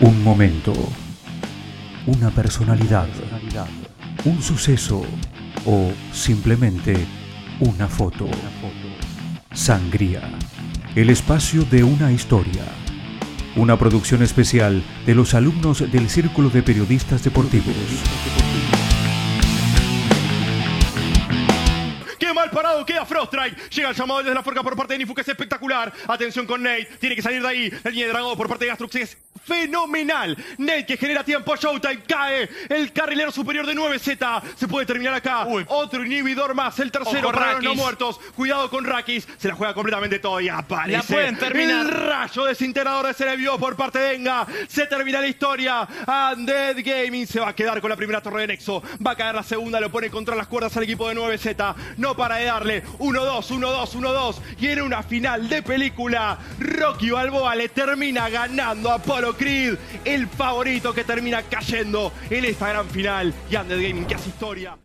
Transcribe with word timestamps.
Un 0.00 0.22
momento, 0.22 0.72
una 2.06 2.30
personalidad, 2.30 3.08
un 4.24 4.40
suceso 4.40 5.02
o 5.66 5.90
simplemente 6.12 6.94
una 7.58 7.88
foto. 7.88 8.28
Sangría, 9.52 10.22
el 10.94 11.10
espacio 11.10 11.62
de 11.64 11.82
una 11.82 12.12
historia. 12.12 12.62
Una 13.56 13.76
producción 13.76 14.22
especial 14.22 14.84
de 15.04 15.16
los 15.16 15.34
alumnos 15.34 15.80
del 15.90 16.08
Círculo 16.08 16.48
de 16.48 16.62
Periodistas 16.62 17.24
Deportivos. 17.24 17.74
¡Qué 22.20 22.32
mal 22.32 22.50
parado 22.50 22.86
queda 22.86 23.04
Froststrike! 23.04 23.56
Llega 23.70 23.90
el 23.90 23.96
llamado 23.96 24.20
desde 24.20 24.34
la 24.34 24.44
forca 24.44 24.62
por 24.62 24.76
parte 24.76 24.92
de 24.94 24.98
Nifu, 24.98 25.14
que 25.14 25.22
es 25.22 25.28
espectacular. 25.28 25.92
Atención 26.06 26.46
con 26.46 26.62
Nate, 26.62 26.88
tiene 27.00 27.16
que 27.16 27.22
salir 27.22 27.42
de 27.42 27.48
ahí. 27.48 27.72
La 27.82 27.90
línea 27.90 28.06
de 28.06 28.12
dragón 28.12 28.36
por 28.36 28.48
parte 28.48 28.64
de 28.64 28.68
Gastrux 28.68 28.94
es 28.94 29.18
fenomenal. 29.44 30.36
Nate 30.58 30.86
que 30.86 30.96
genera 30.96 31.24
tiempo, 31.24 31.56
Showtime 31.56 32.02
cae. 32.02 32.48
El 32.68 32.92
carrilero 32.92 33.30
superior 33.30 33.66
de 33.66 33.74
9Z. 33.74 34.42
Se 34.56 34.68
puede 34.68 34.86
terminar 34.86 35.14
acá. 35.14 35.46
Otro 35.68 36.04
inhibidor 36.04 36.54
más, 36.54 36.78
el 36.80 36.90
tercero 36.90 37.28
Ojo, 37.28 37.32
para 37.32 37.54
los 37.54 37.64
no 37.64 37.74
muertos. 37.74 38.20
Cuidado 38.34 38.68
con 38.70 38.84
Rakis. 38.84 39.26
Se 39.38 39.48
la 39.48 39.54
juega 39.54 39.74
completamente 39.74 40.18
todo 40.18 40.40
y 40.40 40.48
aparece. 40.48 40.96
La 40.96 41.02
pueden 41.02 41.38
terminar. 41.38 41.86
El 41.86 41.90
rayo 41.90 42.44
desintegrador 42.44 43.06
de 43.06 43.14
Cerebio 43.14 43.58
por 43.58 43.76
parte 43.76 43.98
de 43.98 44.14
Enga. 44.14 44.46
Se 44.68 44.86
termina 44.86 45.20
la 45.20 45.28
historia. 45.28 45.88
Undead 46.36 46.76
Gaming 46.84 47.26
se 47.26 47.40
va 47.40 47.48
a 47.48 47.54
quedar 47.54 47.80
con 47.80 47.90
la 47.90 47.96
primera 47.96 48.20
torre 48.20 48.42
de 48.42 48.48
Nexo. 48.48 48.82
Va 49.04 49.12
a 49.12 49.16
caer 49.16 49.34
la 49.34 49.42
segunda, 49.42 49.80
lo 49.80 49.90
pone 49.90 50.10
contra 50.10 50.34
las 50.34 50.46
cuerdas 50.46 50.76
al 50.76 50.84
equipo 50.84 51.08
de 51.08 51.14
9Z. 51.16 51.74
No 51.96 52.16
para 52.16 52.36
de 52.36 52.44
darle. 52.44 52.84
1-2, 52.98 53.48
1-2, 53.50 53.92
1-2. 53.94 54.36
Y 54.60 54.68
en 54.68 54.82
una 54.82 55.02
final 55.02 55.48
de 55.48 55.62
película, 55.62 56.38
Rocky 56.58 57.10
Balboa 57.10 57.54
le 57.54 57.68
termina 57.68 58.28
ganando 58.28 58.90
a 58.90 58.98
Creed. 59.34 59.74
El 60.04 60.26
favorito 60.26 60.92
que 60.92 61.04
termina 61.04 61.42
cayendo 61.42 62.12
en 62.30 62.44
esta 62.44 62.68
gran 62.68 62.86
final. 62.86 63.32
Y 63.50 63.56
Undead 63.56 63.80
Gaming 63.80 64.04
que 64.06 64.14
hace 64.14 64.28
historia. 64.28 64.76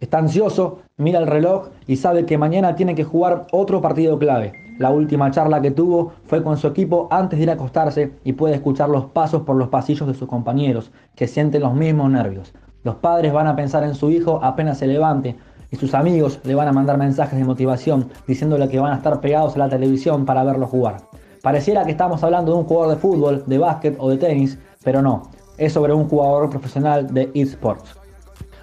Está 0.00 0.18
ansioso, 0.18 0.82
mira 0.96 1.18
el 1.18 1.26
reloj 1.26 1.68
y 1.86 1.96
sabe 1.96 2.26
que 2.26 2.36
mañana 2.36 2.74
tiene 2.74 2.94
que 2.94 3.04
jugar 3.04 3.46
otro 3.52 3.80
partido 3.80 4.18
clave. 4.18 4.52
La 4.78 4.90
última 4.90 5.30
charla 5.30 5.62
que 5.62 5.70
tuvo 5.70 6.12
fue 6.26 6.42
con 6.42 6.56
su 6.56 6.66
equipo 6.66 7.06
antes 7.10 7.38
de 7.38 7.44
ir 7.44 7.50
a 7.50 7.54
acostarse 7.54 8.12
y 8.24 8.32
puede 8.32 8.56
escuchar 8.56 8.88
los 8.88 9.06
pasos 9.06 9.42
por 9.42 9.56
los 9.56 9.68
pasillos 9.68 10.08
de 10.08 10.14
sus 10.14 10.28
compañeros, 10.28 10.90
que 11.14 11.28
sienten 11.28 11.62
los 11.62 11.74
mismos 11.74 12.10
nervios. 12.10 12.52
Los 12.82 12.96
padres 12.96 13.32
van 13.32 13.46
a 13.46 13.56
pensar 13.56 13.84
en 13.84 13.94
su 13.94 14.10
hijo 14.10 14.40
apenas 14.42 14.78
se 14.78 14.88
levante 14.88 15.36
y 15.70 15.76
sus 15.76 15.94
amigos 15.94 16.40
le 16.44 16.54
van 16.54 16.68
a 16.68 16.72
mandar 16.72 16.98
mensajes 16.98 17.38
de 17.38 17.44
motivación 17.44 18.10
diciéndole 18.26 18.68
que 18.68 18.80
van 18.80 18.92
a 18.92 18.96
estar 18.96 19.20
pegados 19.20 19.54
a 19.54 19.60
la 19.60 19.68
televisión 19.68 20.26
para 20.26 20.44
verlo 20.44 20.66
jugar. 20.66 20.98
Pareciera 21.44 21.84
que 21.84 21.90
estamos 21.90 22.24
hablando 22.24 22.52
de 22.52 22.58
un 22.60 22.64
jugador 22.64 22.94
de 22.94 23.00
fútbol, 23.02 23.44
de 23.44 23.58
básquet 23.58 23.96
o 23.98 24.08
de 24.08 24.16
tenis, 24.16 24.58
pero 24.82 25.02
no, 25.02 25.30
es 25.58 25.74
sobre 25.74 25.92
un 25.92 26.08
jugador 26.08 26.48
profesional 26.48 27.12
de 27.12 27.30
eSports. 27.34 27.96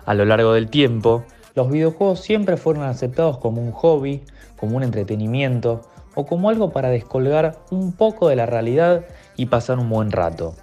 A 0.08 0.16
lo 0.16 0.26
largo 0.26 0.54
del 0.54 0.68
tiempo, 0.68 1.24
los 1.54 1.70
videojuegos 1.70 2.22
siempre 2.22 2.58
fueron 2.58 2.82
aceptados 2.86 3.38
como 3.38 3.62
un 3.62 3.72
hobby, 3.72 4.24
como 4.58 4.78
un 4.78 4.82
entretenimiento 4.82 5.82
o 6.16 6.26
como 6.26 6.50
algo 6.50 6.72
para 6.72 6.90
descolgar 6.90 7.60
un 7.70 7.92
poco 7.92 8.30
de 8.30 8.36
la 8.36 8.48
realidad 8.48 9.06
y 9.38 9.46
pasar 9.46 9.78
un 9.78 9.88
buen 9.88 10.12
rato. 10.12 10.56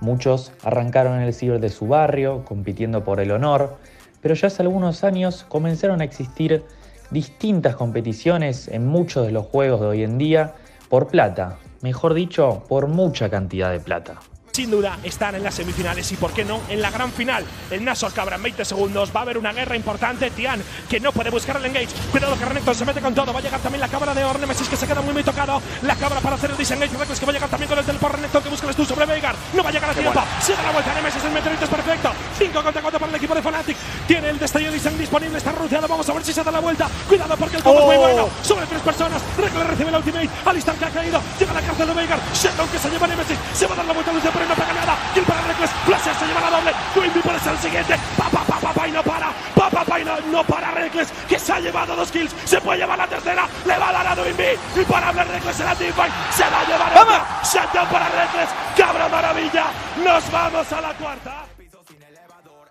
Muchos 0.00 0.52
arrancaron 0.64 1.16
en 1.16 1.24
el 1.24 1.34
ciber 1.34 1.60
de 1.60 1.68
su 1.68 1.88
barrio, 1.88 2.42
compitiendo 2.46 3.04
por 3.04 3.20
el 3.20 3.32
honor, 3.32 3.76
pero 4.22 4.34
ya 4.34 4.46
hace 4.46 4.62
algunos 4.62 5.04
años 5.04 5.44
comenzaron 5.46 6.00
a 6.00 6.04
existir 6.04 6.64
distintas 7.10 7.76
competiciones 7.76 8.66
en 8.68 8.86
muchos 8.86 9.26
de 9.26 9.32
los 9.32 9.44
juegos 9.44 9.82
de 9.82 9.86
hoy 9.88 10.04
en 10.04 10.16
día 10.16 10.54
por 10.88 11.08
plata, 11.08 11.58
mejor 11.82 12.14
dicho, 12.14 12.64
por 12.68 12.88
mucha 12.88 13.28
cantidad 13.28 13.70
de 13.70 13.80
plata. 13.80 14.20
Sin 14.56 14.70
duda 14.70 14.98
están 15.02 15.34
en 15.34 15.42
las 15.42 15.54
semifinales 15.54 16.10
y, 16.12 16.16
por 16.16 16.32
qué 16.32 16.42
no, 16.42 16.62
en 16.70 16.80
la 16.80 16.90
gran 16.90 17.12
final. 17.12 17.44
El 17.70 17.84
Nasor 17.84 18.14
Cabra 18.14 18.36
en 18.36 18.42
20 18.42 18.64
segundos. 18.64 19.12
Va 19.14 19.20
a 19.20 19.22
haber 19.24 19.36
una 19.36 19.52
guerra 19.52 19.76
importante. 19.76 20.30
Tian, 20.30 20.62
que 20.88 20.98
no 20.98 21.12
puede 21.12 21.28
buscar 21.28 21.58
el 21.58 21.66
engage. 21.66 21.90
Cuidado 22.10 22.38
que 22.38 22.44
Renekton 22.46 22.74
se 22.74 22.86
mete 22.86 23.02
con 23.02 23.14
todo. 23.14 23.34
Va 23.34 23.40
a 23.40 23.42
llegar 23.42 23.60
también 23.60 23.82
la 23.82 23.88
cabra 23.88 24.14
de 24.14 24.24
Ornemesis, 24.24 24.66
que 24.66 24.78
se 24.78 24.86
queda 24.86 25.02
muy, 25.02 25.12
muy 25.12 25.22
tocado. 25.22 25.60
La 25.82 25.94
cabra 25.96 26.20
para 26.20 26.36
hacer 26.36 26.52
el 26.52 26.56
disengage. 26.56 26.96
Reckless 26.96 27.20
que 27.20 27.26
va 27.26 27.32
a 27.32 27.34
llegar 27.34 27.50
también 27.50 27.68
con 27.68 27.78
el 27.78 27.84
teleport 27.84 28.14
Renekton, 28.14 28.42
que 28.44 28.48
busca 28.48 28.66
el 28.66 28.72
stun 28.72 28.86
sobre 28.86 29.04
Veigar. 29.04 29.34
No 29.52 29.62
va 29.62 29.68
a 29.68 29.72
llegar 29.72 29.90
a 29.90 29.92
tiempo. 29.92 30.22
Se 30.40 30.54
da 30.54 30.62
la 30.62 30.72
vuelta. 30.72 30.94
Nemesis, 30.94 31.22
el 31.22 31.32
meteorito 31.32 31.64
es 31.64 31.70
perfecto. 31.70 32.10
5 32.56 32.64
contra 32.64 32.82
4 32.82 32.98
para 32.98 33.10
el 33.10 33.16
equipo 33.16 33.34
de 33.34 33.42
Fnatic. 33.42 33.76
Tiene 34.06 34.30
el 34.30 34.38
destello 34.38 34.72
diseng 34.72 34.96
disponible. 34.96 35.36
Está 35.36 35.52
ruteado. 35.52 35.86
Vamos 35.88 36.08
a 36.08 36.12
ver 36.14 36.24
si 36.24 36.32
se 36.32 36.42
da 36.42 36.50
la 36.50 36.60
vuelta. 36.60 36.88
Cuidado 37.08 37.36
porque 37.36 37.56
el 37.56 37.62
combo 37.62 37.80
es 37.80 37.86
muy 37.86 37.96
bueno. 37.96 38.28
Sobre 38.42 38.66
tres 38.66 38.80
personas. 38.80 39.22
Reckless 39.36 39.66
recibe 39.66 39.90
la 39.90 39.98
ultimate. 39.98 40.30
Alistar 40.44 40.74
que 40.76 40.84
ha 40.84 40.90
caído. 40.90 41.20
Llega 41.38 41.50
a 41.50 41.54
la 41.54 41.60
cárcel 41.60 41.88
de 41.88 41.94
Veigar. 41.94 42.18
Sheldon 42.32 42.68
que 42.68 42.78
se 42.78 42.90
lleva 42.90 43.04
a 43.04 43.08
Nemesis. 43.08 43.38
Se 43.52 43.66
va 43.66 43.74
a 43.74 43.76
dar 43.76 43.84
la 43.84 43.92
vuelta 43.92 44.10
a 44.10 44.14
Lucio, 44.14 44.30
pero 44.32 44.46
no 44.46 44.54
pega 44.54 44.72
nada. 44.72 44.96
Y 45.14 45.18
el 45.18 45.24
para 45.24 45.42
Reckless. 45.42 45.70
Flasher 45.84 46.14
se 46.14 46.26
lleva 46.26 46.40
la 46.40 46.50
doble. 46.50 46.72
Twinbee 46.94 47.22
puede 47.22 47.40
ser 47.40 47.52
el 47.52 47.58
siguiente. 47.58 47.98
Pa, 48.16 48.24
pa, 48.30 48.44
pa, 48.44 48.60
pa, 48.60 48.72
pa, 48.72 48.88
y 48.88 48.92
no 48.92 49.02
para. 49.02 49.28
Pa, 49.54 49.70
pa, 49.70 49.84
pa, 49.84 50.00
y 50.00 50.04
no, 50.04 50.20
no 50.32 50.44
para 50.44 50.70
Reckless. 50.70 51.12
Que 51.28 51.38
se 51.38 51.52
ha 51.52 51.60
llevado 51.60 51.94
dos 51.94 52.10
kills. 52.10 52.34
Se 52.44 52.60
puede 52.60 52.78
llevar 52.80 52.96
la 52.96 53.06
tercera. 53.06 53.46
Le 53.66 53.78
va 53.78 53.90
a 53.90 53.92
dar 53.92 54.06
a 54.06 54.16
Twinbee. 54.16 54.58
Y 54.76 54.84
para 54.84 55.08
hablar 55.08 55.28
Reckless 55.28 55.60
en 55.60 55.66
la 55.66 55.74
teamfight. 55.74 56.12
Se 56.32 56.44
va 56.44 56.60
a 56.60 56.64
llevar 56.64 56.92
esta. 56.92 57.42
Shutdown 57.44 57.88
para 57.88 58.08
Reckless. 58.08 58.48
Cabra 58.76 59.08
maravilla. 59.08 59.66
Nos 60.02 60.30
vamos 60.30 60.72
a 60.72 60.80
la 60.80 60.94
cuarta. 60.94 61.55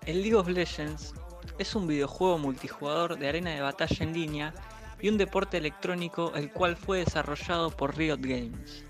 El 0.06 0.22
League 0.22 0.36
of 0.36 0.46
Legends 0.46 1.14
es 1.58 1.74
un 1.74 1.88
videojuego 1.88 2.38
multijugador 2.38 3.18
de 3.18 3.28
arena 3.28 3.50
de 3.50 3.60
batalla 3.60 4.04
en 4.04 4.12
línea 4.12 4.54
y 5.00 5.08
un 5.08 5.18
deporte 5.18 5.56
electrónico 5.56 6.32
el 6.36 6.52
cual 6.52 6.76
fue 6.76 6.98
desarrollado 6.98 7.70
por 7.70 7.96
Riot 7.96 8.20
Games. 8.20 8.84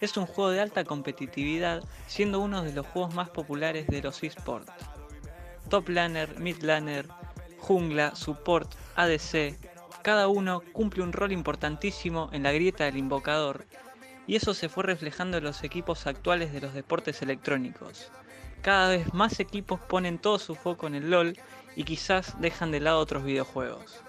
Es 0.00 0.16
un 0.16 0.26
juego 0.26 0.50
de 0.50 0.60
alta 0.60 0.84
competitividad, 0.84 1.82
siendo 2.06 2.38
uno 2.38 2.62
de 2.62 2.72
los 2.72 2.86
juegos 2.86 3.14
más 3.14 3.30
populares 3.30 3.88
de 3.88 4.00
los 4.00 4.22
esports. 4.22 4.70
Top 5.68 5.88
laner, 5.88 6.38
mid 6.38 6.62
laner, 6.62 7.08
jungla, 7.58 8.14
support, 8.14 8.72
ADC, 8.94 9.58
cada 10.02 10.28
uno 10.28 10.62
cumple 10.72 11.02
un 11.02 11.12
rol 11.12 11.32
importantísimo 11.32 12.30
en 12.32 12.44
la 12.44 12.52
grieta 12.52 12.84
del 12.84 12.96
invocador, 12.96 13.66
y 14.28 14.36
eso 14.36 14.54
se 14.54 14.68
fue 14.68 14.84
reflejando 14.84 15.38
en 15.38 15.44
los 15.44 15.64
equipos 15.64 16.06
actuales 16.06 16.52
de 16.52 16.60
los 16.60 16.74
deportes 16.74 17.22
electrónicos. 17.22 18.12
Cada 18.62 18.88
vez 18.88 19.14
más 19.14 19.38
equipos 19.40 19.80
ponen 19.80 20.18
todo 20.18 20.38
su 20.38 20.54
foco 20.54 20.86
en 20.86 20.96
el 20.96 21.10
LOL 21.10 21.38
y 21.76 21.84
quizás 21.84 22.40
dejan 22.40 22.72
de 22.72 22.80
lado 22.80 22.98
otros 22.98 23.24
videojuegos. 23.24 24.02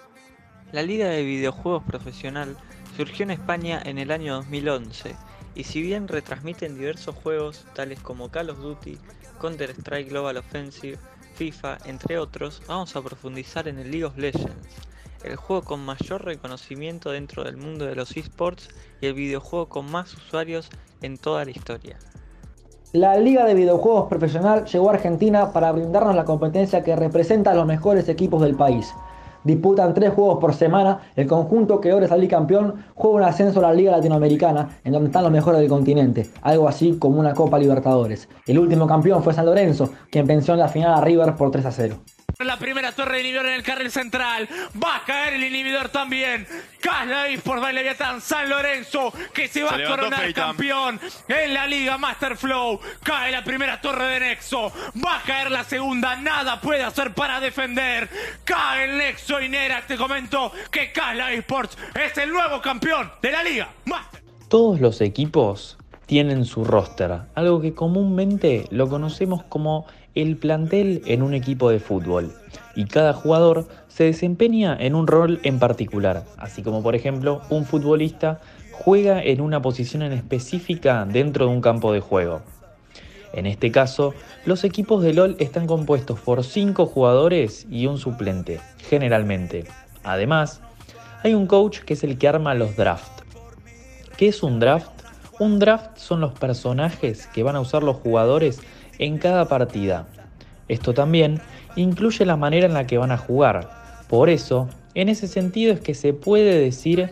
La 0.72 0.82
Liga 0.82 1.08
de 1.08 1.24
Videojuegos 1.24 1.84
Profesional 1.84 2.56
surgió 2.96 3.22
en 3.22 3.30
España 3.30 3.80
en 3.84 3.98
el 3.98 4.10
año 4.10 4.34
2011 4.34 5.16
y 5.54 5.64
si 5.64 5.82
bien 5.82 6.08
retransmiten 6.08 6.76
diversos 6.76 7.14
juegos 7.14 7.64
tales 7.74 8.00
como 8.00 8.30
Call 8.30 8.50
of 8.50 8.58
Duty, 8.58 8.98
Counter-Strike 9.40 10.08
Global 10.08 10.36
Offensive, 10.36 10.98
FIFA, 11.36 11.78
entre 11.84 12.18
otros, 12.18 12.60
vamos 12.66 12.94
a 12.96 13.02
profundizar 13.02 13.68
en 13.68 13.78
el 13.78 13.90
League 13.90 14.04
of 14.04 14.16
Legends, 14.16 14.68
el 15.24 15.36
juego 15.36 15.62
con 15.62 15.84
mayor 15.84 16.24
reconocimiento 16.24 17.10
dentro 17.10 17.44
del 17.44 17.56
mundo 17.56 17.86
de 17.86 17.94
los 17.94 18.16
esports 18.16 18.68
y 19.00 19.06
el 19.06 19.14
videojuego 19.14 19.68
con 19.68 19.90
más 19.90 20.14
usuarios 20.14 20.70
en 21.02 21.18
toda 21.18 21.44
la 21.44 21.50
historia. 21.52 21.98
La 22.92 23.16
Liga 23.16 23.44
de 23.44 23.54
Videojuegos 23.54 24.08
Profesional 24.08 24.64
llegó 24.64 24.90
a 24.90 24.94
Argentina 24.94 25.52
para 25.52 25.70
brindarnos 25.70 26.16
la 26.16 26.24
competencia 26.24 26.82
que 26.82 26.96
representa 26.96 27.52
a 27.52 27.54
los 27.54 27.64
mejores 27.64 28.08
equipos 28.08 28.42
del 28.42 28.56
país. 28.56 28.92
Disputan 29.44 29.94
tres 29.94 30.12
juegos 30.12 30.40
por 30.40 30.54
semana, 30.54 30.98
el 31.14 31.28
conjunto 31.28 31.80
que 31.80 31.92
ahora 31.92 32.06
es 32.06 32.28
campeón 32.28 32.84
juega 32.96 33.16
un 33.16 33.22
ascenso 33.22 33.60
a 33.60 33.62
la 33.62 33.72
Liga 33.72 33.92
Latinoamericana, 33.92 34.70
en 34.82 34.92
donde 34.92 35.06
están 35.06 35.22
los 35.22 35.30
mejores 35.30 35.60
del 35.60 35.68
continente, 35.68 36.28
algo 36.42 36.66
así 36.66 36.98
como 36.98 37.20
una 37.20 37.32
Copa 37.32 37.60
Libertadores. 37.60 38.28
El 38.48 38.58
último 38.58 38.88
campeón 38.88 39.22
fue 39.22 39.34
San 39.34 39.46
Lorenzo, 39.46 39.90
quien 40.10 40.26
venció 40.26 40.54
en 40.54 40.60
la 40.60 40.68
final 40.68 40.92
a 40.92 41.00
River 41.00 41.36
por 41.36 41.52
3 41.52 41.66
a 41.66 41.70
0. 41.70 41.96
La 42.40 42.58
primera 42.58 42.92
torre 42.92 43.16
de 43.16 43.20
inhibidor 43.20 43.46
en 43.46 43.52
el 43.52 43.62
carril 43.62 43.90
central. 43.90 44.48
Va 44.82 44.96
a 44.96 45.04
caer 45.04 45.34
el 45.34 45.44
inhibidor 45.44 45.90
también. 45.90 46.46
Casla 46.80 47.26
por 47.44 47.60
Baile 47.60 47.82
Leviatán. 47.82 48.20
San 48.22 48.48
Lorenzo 48.48 49.12
que 49.34 49.46
se 49.46 49.62
va 49.62 49.76
Se 49.76 49.84
a 49.84 49.88
coronar 49.88 50.32
campeón 50.32 50.98
en 51.28 51.54
la 51.54 51.66
Liga 51.66 51.98
Master 51.98 52.36
Flow. 52.36 52.80
Cae 53.02 53.30
la 53.30 53.44
primera 53.44 53.80
torre 53.80 54.06
de 54.06 54.20
Nexo. 54.20 54.72
Va 55.04 55.18
a 55.18 55.22
caer 55.22 55.50
la 55.50 55.64
segunda. 55.64 56.16
Nada 56.16 56.60
puede 56.60 56.82
hacer 56.82 57.12
para 57.12 57.40
defender. 57.40 58.08
Cae 58.44 58.84
el 58.84 58.96
Nexo 58.96 59.40
y 59.40 59.48
Nera. 59.50 59.86
Te 59.86 59.96
comento 59.96 60.52
que 60.70 60.92
Casla 60.92 61.32
Esports 61.32 61.76
es 61.94 62.16
el 62.16 62.30
nuevo 62.30 62.62
campeón 62.62 63.12
de 63.20 63.32
la 63.32 63.42
Liga 63.42 63.68
Master. 63.84 64.22
Todos 64.48 64.80
los 64.80 65.00
equipos 65.02 65.76
tienen 66.10 66.44
su 66.44 66.64
roster, 66.64 67.20
algo 67.36 67.60
que 67.60 67.72
comúnmente 67.72 68.66
lo 68.70 68.88
conocemos 68.88 69.44
como 69.44 69.86
el 70.14 70.36
plantel 70.36 71.02
en 71.06 71.22
un 71.22 71.34
equipo 71.34 71.70
de 71.70 71.80
fútbol. 71.80 72.32
Y 72.74 72.84
cada 72.84 73.12
jugador 73.12 73.68
se 73.88 74.04
desempeña 74.04 74.76
en 74.78 74.94
un 74.94 75.06
rol 75.06 75.40
en 75.42 75.58
particular, 75.58 76.24
así 76.38 76.62
como 76.62 76.82
por 76.82 76.94
ejemplo 76.94 77.42
un 77.50 77.64
futbolista 77.64 78.40
juega 78.72 79.22
en 79.22 79.40
una 79.40 79.60
posición 79.60 80.02
en 80.02 80.12
específica 80.12 81.04
dentro 81.04 81.46
de 81.46 81.52
un 81.52 81.60
campo 81.60 81.92
de 81.92 82.00
juego. 82.00 82.40
En 83.32 83.46
este 83.46 83.70
caso, 83.70 84.14
los 84.44 84.64
equipos 84.64 85.02
de 85.02 85.12
LOL 85.12 85.36
están 85.38 85.66
compuestos 85.66 86.18
por 86.18 86.42
5 86.42 86.86
jugadores 86.86 87.66
y 87.70 87.86
un 87.86 87.98
suplente, 87.98 88.60
generalmente. 88.88 89.64
Además, 90.02 90.60
hay 91.22 91.34
un 91.34 91.46
coach 91.46 91.80
que 91.80 91.94
es 91.94 92.02
el 92.02 92.18
que 92.18 92.26
arma 92.26 92.54
los 92.54 92.74
drafts. 92.74 93.22
¿Qué 94.16 94.28
es 94.28 94.42
un 94.42 94.58
draft? 94.58 94.90
Un 95.38 95.58
draft 95.58 95.96
son 95.96 96.20
los 96.20 96.32
personajes 96.32 97.26
que 97.28 97.42
van 97.42 97.56
a 97.56 97.60
usar 97.60 97.82
los 97.82 97.96
jugadores 97.96 98.60
en 99.00 99.18
cada 99.18 99.48
partida. 99.48 100.06
Esto 100.68 100.94
también 100.94 101.40
incluye 101.74 102.24
la 102.24 102.36
manera 102.36 102.66
en 102.66 102.74
la 102.74 102.86
que 102.86 102.98
van 102.98 103.10
a 103.10 103.16
jugar. 103.16 103.68
Por 104.08 104.30
eso, 104.30 104.68
en 104.94 105.08
ese 105.08 105.26
sentido 105.26 105.72
es 105.72 105.80
que 105.80 105.94
se 105.94 106.12
puede 106.12 106.60
decir 106.60 107.10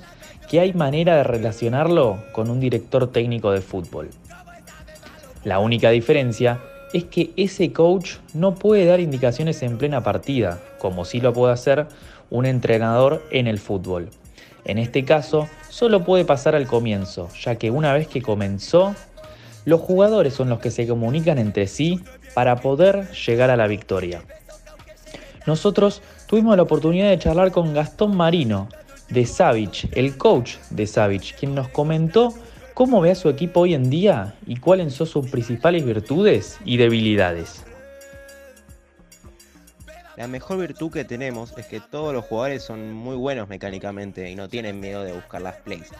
que 0.48 0.60
hay 0.60 0.72
manera 0.74 1.16
de 1.16 1.24
relacionarlo 1.24 2.22
con 2.32 2.50
un 2.50 2.60
director 2.60 3.10
técnico 3.10 3.50
de 3.50 3.62
fútbol. 3.62 4.10
La 5.44 5.58
única 5.58 5.90
diferencia 5.90 6.60
es 6.92 7.04
que 7.04 7.32
ese 7.36 7.72
coach 7.72 8.16
no 8.34 8.54
puede 8.54 8.84
dar 8.84 9.00
indicaciones 9.00 9.62
en 9.62 9.78
plena 9.78 10.02
partida, 10.02 10.60
como 10.78 11.04
sí 11.04 11.20
lo 11.20 11.32
puede 11.32 11.52
hacer 11.52 11.86
un 12.30 12.46
entrenador 12.46 13.22
en 13.30 13.46
el 13.46 13.58
fútbol. 13.58 14.10
En 14.64 14.76
este 14.78 15.04
caso, 15.04 15.48
solo 15.70 16.04
puede 16.04 16.26
pasar 16.26 16.54
al 16.54 16.66
comienzo, 16.66 17.28
ya 17.40 17.56
que 17.56 17.70
una 17.70 17.94
vez 17.94 18.08
que 18.08 18.20
comenzó, 18.20 18.94
los 19.68 19.82
jugadores 19.82 20.32
son 20.32 20.48
los 20.48 20.60
que 20.60 20.70
se 20.70 20.88
comunican 20.88 21.36
entre 21.36 21.66
sí 21.66 22.00
para 22.32 22.56
poder 22.56 23.10
llegar 23.12 23.50
a 23.50 23.56
la 23.56 23.66
victoria. 23.66 24.22
Nosotros 25.46 26.00
tuvimos 26.26 26.56
la 26.56 26.62
oportunidad 26.62 27.10
de 27.10 27.18
charlar 27.18 27.52
con 27.52 27.74
Gastón 27.74 28.16
Marino, 28.16 28.70
de 29.10 29.26
Savage, 29.26 29.90
el 29.92 30.16
coach 30.16 30.56
de 30.70 30.86
Savage, 30.86 31.34
quien 31.38 31.54
nos 31.54 31.68
comentó 31.68 32.32
cómo 32.72 33.02
ve 33.02 33.10
a 33.10 33.14
su 33.14 33.28
equipo 33.28 33.60
hoy 33.60 33.74
en 33.74 33.90
día 33.90 34.34
y 34.46 34.56
cuáles 34.56 34.94
son 34.94 35.06
sus 35.06 35.28
principales 35.28 35.84
virtudes 35.84 36.58
y 36.64 36.78
debilidades. 36.78 37.62
La 40.16 40.28
mejor 40.28 40.58
virtud 40.58 40.90
que 40.90 41.04
tenemos 41.04 41.52
es 41.58 41.66
que 41.66 41.80
todos 41.80 42.14
los 42.14 42.24
jugadores 42.24 42.62
son 42.62 42.92
muy 42.94 43.16
buenos 43.16 43.50
mecánicamente 43.50 44.30
y 44.30 44.34
no 44.34 44.48
tienen 44.48 44.80
miedo 44.80 45.04
de 45.04 45.12
buscar 45.12 45.42
las 45.42 45.56
plays. 45.56 45.90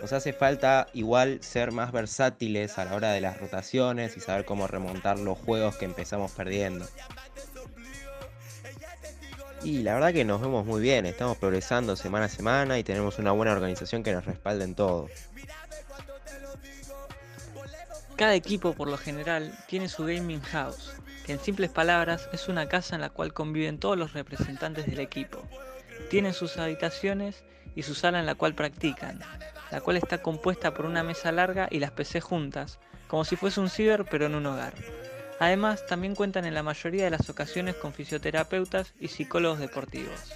Nos 0.00 0.12
hace 0.12 0.32
falta 0.32 0.86
igual 0.94 1.42
ser 1.42 1.72
más 1.72 1.92
versátiles 1.92 2.78
a 2.78 2.86
la 2.86 2.94
hora 2.94 3.12
de 3.12 3.20
las 3.20 3.38
rotaciones 3.38 4.16
y 4.16 4.20
saber 4.20 4.44
cómo 4.46 4.66
remontar 4.66 5.18
los 5.18 5.36
juegos 5.38 5.76
que 5.76 5.84
empezamos 5.84 6.32
perdiendo. 6.32 6.86
Y 9.62 9.82
la 9.82 9.92
verdad 9.94 10.14
que 10.14 10.24
nos 10.24 10.40
vemos 10.40 10.64
muy 10.64 10.80
bien, 10.80 11.04
estamos 11.04 11.36
progresando 11.36 11.94
semana 11.94 12.26
a 12.26 12.28
semana 12.30 12.78
y 12.78 12.84
tenemos 12.84 13.18
una 13.18 13.32
buena 13.32 13.52
organización 13.52 14.02
que 14.02 14.12
nos 14.12 14.24
respalda 14.24 14.64
en 14.64 14.74
todo. 14.74 15.08
Cada 18.16 18.34
equipo 18.34 18.72
por 18.72 18.88
lo 18.88 18.96
general 18.96 19.52
tiene 19.66 19.88
su 19.88 20.04
gaming 20.04 20.40
house, 20.40 20.94
que 21.26 21.32
en 21.32 21.40
simples 21.40 21.70
palabras 21.70 22.28
es 22.32 22.48
una 22.48 22.68
casa 22.68 22.94
en 22.94 23.02
la 23.02 23.10
cual 23.10 23.34
conviven 23.34 23.78
todos 23.78 23.98
los 23.98 24.14
representantes 24.14 24.86
del 24.86 25.00
equipo. 25.00 25.42
Tienen 26.08 26.32
sus 26.32 26.56
habitaciones 26.56 27.44
y 27.74 27.82
su 27.82 27.94
sala 27.94 28.18
en 28.18 28.26
la 28.26 28.34
cual 28.34 28.54
practican, 28.54 29.20
la 29.70 29.80
cual 29.80 29.96
está 29.96 30.22
compuesta 30.22 30.74
por 30.74 30.86
una 30.86 31.02
mesa 31.02 31.32
larga 31.32 31.68
y 31.70 31.80
las 31.80 31.90
PC 31.90 32.20
juntas, 32.20 32.78
como 33.08 33.24
si 33.24 33.36
fuese 33.36 33.60
un 33.60 33.70
ciber 33.70 34.04
pero 34.10 34.26
en 34.26 34.34
un 34.34 34.46
hogar. 34.46 34.74
Además, 35.38 35.86
también 35.86 36.14
cuentan 36.14 36.44
en 36.44 36.54
la 36.54 36.62
mayoría 36.62 37.04
de 37.04 37.10
las 37.10 37.28
ocasiones 37.30 37.74
con 37.74 37.94
fisioterapeutas 37.94 38.92
y 39.00 39.08
psicólogos 39.08 39.58
deportivos. 39.58 40.32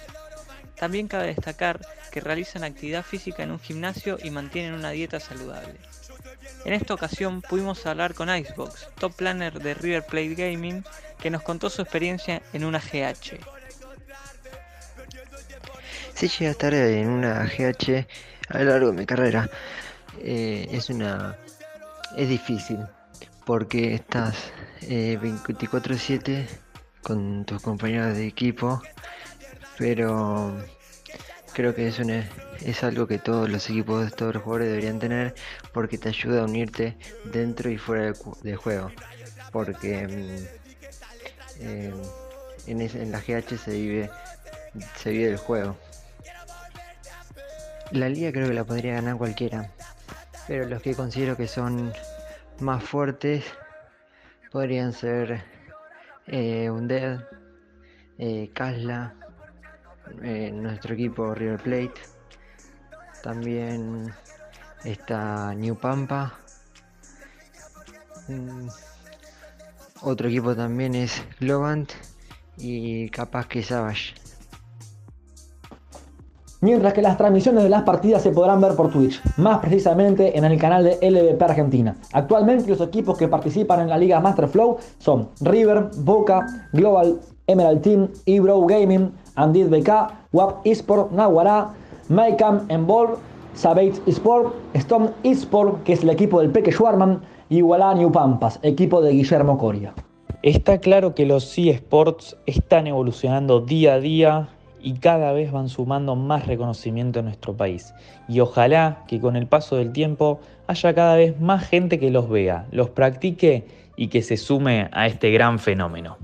También 0.75 1.07
cabe 1.07 1.27
destacar 1.27 1.79
que 2.11 2.21
realizan 2.21 2.63
actividad 2.63 3.03
física 3.03 3.43
en 3.43 3.51
un 3.51 3.59
gimnasio 3.59 4.17
y 4.23 4.29
mantienen 4.29 4.73
una 4.73 4.89
dieta 4.89 5.19
saludable. 5.19 5.75
En 6.65 6.73
esta 6.73 6.95
ocasión 6.95 7.41
pudimos 7.41 7.85
hablar 7.85 8.15
con 8.15 8.35
Icebox, 8.35 8.89
top 8.99 9.15
planner 9.15 9.59
de 9.59 9.75
River 9.75 10.03
Plate 10.05 10.33
Gaming, 10.33 10.83
que 11.19 11.29
nos 11.29 11.43
contó 11.43 11.69
su 11.69 11.81
experiencia 11.81 12.41
en 12.53 12.65
una 12.65 12.79
GH. 12.79 13.37
Sí 16.15 16.27
llegué 16.29 16.55
a 16.59 16.99
en 16.99 17.09
una 17.09 17.45
GH 17.45 18.07
a 18.49 18.59
lo 18.59 18.65
largo 18.65 18.91
de 18.91 18.97
mi 18.97 19.05
carrera. 19.05 19.49
Eh, 20.19 20.67
es 20.71 20.89
una... 20.89 21.37
es 22.15 22.29
difícil 22.29 22.79
porque 23.45 23.93
estás 23.93 24.51
eh, 24.81 25.17
24/7 25.21 26.47
con 27.01 27.45
tus 27.45 27.61
compañeros 27.61 28.15
de 28.15 28.25
equipo, 28.25 28.81
pero 29.77 30.55
creo 31.53 31.75
que 31.75 31.87
es, 31.87 31.99
es 31.99 32.83
algo 32.83 33.07
que 33.07 33.19
todos 33.19 33.49
los 33.49 33.69
equipos, 33.69 34.13
todos 34.15 34.33
los 34.33 34.43
jugadores 34.43 34.69
deberían 34.69 34.99
tener 34.99 35.35
porque 35.71 35.97
te 35.97 36.09
ayuda 36.09 36.41
a 36.41 36.45
unirte 36.45 36.97
dentro 37.25 37.69
y 37.69 37.77
fuera 37.77 38.13
del, 38.41 38.55
juego. 38.55 38.91
Porque 39.51 40.07
mm, 40.07 41.61
eh, 41.61 41.93
en, 42.67 42.81
en, 42.81 43.11
la 43.11 43.19
GH 43.19 43.57
se 43.57 43.71
vive, 43.71 44.09
se 44.97 45.11
vive 45.11 45.29
el 45.29 45.37
juego. 45.37 45.77
La 47.91 48.09
liga 48.09 48.31
creo 48.31 48.47
que 48.47 48.53
la 48.53 48.63
podría 48.63 48.95
ganar 48.95 49.17
cualquiera, 49.17 49.71
pero 50.47 50.65
los 50.65 50.81
que 50.81 50.95
considero 50.95 51.37
que 51.37 51.47
son 51.47 51.93
más 52.59 52.83
fuertes 52.83 53.45
podrían 54.51 54.91
ser 54.91 55.43
eh, 56.25 56.69
Undead, 56.69 57.21
eh, 58.17 58.49
Kasla, 58.53 59.13
eh, 60.23 60.51
nuestro 60.51 60.95
equipo 60.95 61.35
River 61.35 61.61
Plate. 61.61 62.01
También 63.21 64.13
está 64.83 65.53
New 65.53 65.75
Pampa. 65.77 66.39
Mm, 68.27 68.67
otro 70.01 70.27
equipo 70.27 70.55
también 70.55 70.95
es 70.95 71.23
Globant 71.39 71.91
y 72.57 73.09
capaz 73.09 73.47
que 73.47 73.61
Savage. 73.61 74.24
Mientras 76.61 76.93
que 76.93 77.01
las 77.01 77.17
transmisiones 77.17 77.63
de 77.63 77.69
las 77.69 77.83
partidas 77.83 78.21
se 78.21 78.31
podrán 78.31 78.61
ver 78.61 78.75
por 78.75 78.89
Twitch, 78.89 79.21
más 79.37 79.59
precisamente 79.59 80.37
en 80.37 80.45
el 80.45 80.57
canal 80.57 80.83
de 80.83 80.97
LVP 81.01 81.43
Argentina. 81.43 81.95
Actualmente 82.13 82.69
los 82.69 82.81
equipos 82.81 83.17
que 83.17 83.27
participan 83.27 83.81
en 83.81 83.89
la 83.89 83.97
Liga 83.97 84.19
Masterflow 84.19 84.77
son 84.97 85.29
River, 85.41 85.89
Boca, 85.97 86.45
Global 86.73 87.19
Emerald 87.47 87.81
Team, 87.81 88.07
Ebro 88.25 88.61
Gaming, 88.65 89.11
Andit 89.35 89.69
BK, 89.69 89.89
WAP 90.31 90.65
Esport, 90.65 91.11
Naguará, 91.11 91.73
Mycam 92.09 92.65
Envolve, 92.69 93.15
Savage 93.53 94.01
Esport, 94.07 94.53
Stone 94.73 95.11
Esport, 95.23 95.83
que 95.83 95.93
es 95.93 96.03
el 96.03 96.09
equipo 96.09 96.41
del 96.41 96.51
Peque 96.51 96.71
Schwarman, 96.71 97.21
y 97.49 97.57
Igualá 97.57 97.93
New 97.93 98.11
Pampas, 98.11 98.59
equipo 98.63 99.01
de 99.01 99.11
Guillermo 99.11 99.57
Coria. 99.57 99.93
Está 100.41 100.79
claro 100.79 101.15
que 101.15 101.25
los 101.25 101.57
eSports 101.57 102.37
están 102.45 102.87
evolucionando 102.87 103.61
día 103.61 103.95
a 103.95 103.99
día 103.99 104.49
y 104.85 104.93
cada 104.93 105.33
vez 105.33 105.51
van 105.51 105.67
sumando 105.67 106.15
más 106.15 106.45
reconocimiento 106.45 107.17
en 107.17 107.25
nuestro 107.25 107.57
país. 107.57 107.95
Y 108.27 108.39
ojalá 108.39 109.03
que 109.07 109.19
con 109.19 109.35
el 109.35 109.47
paso 109.47 109.77
del 109.77 109.91
tiempo 109.91 110.39
haya 110.67 110.93
cada 110.93 111.15
vez 111.15 111.41
más 111.41 111.67
gente 111.67 111.99
que 111.99 112.11
los 112.11 112.29
vea, 112.29 112.67
los 112.69 112.91
practique 112.91 113.65
y 113.95 114.09
que 114.09 114.21
se 114.21 114.37
sume 114.37 114.87
a 114.91 115.07
este 115.07 115.31
gran 115.31 115.57
fenómeno. 115.57 116.17